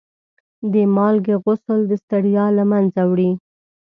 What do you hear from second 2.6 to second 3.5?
منځه وړي.